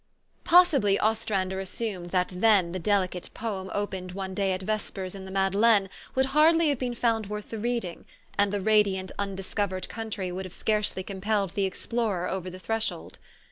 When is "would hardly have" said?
6.15-6.79